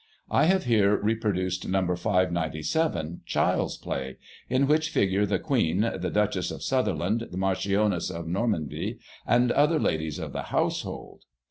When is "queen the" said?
5.37-6.09